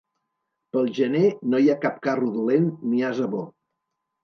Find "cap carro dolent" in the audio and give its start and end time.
1.85-2.67